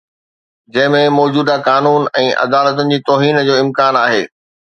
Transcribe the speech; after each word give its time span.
جنهن 0.75 1.01
۾ 1.09 1.11
موجوده 1.17 1.55
قانون 1.69 2.01
۽ 2.23 2.25
عدالتن 2.45 2.89
جي 2.95 2.99
توهين 3.11 3.37
جو 3.47 3.53
امڪان 3.67 4.03
آهي 4.05 4.23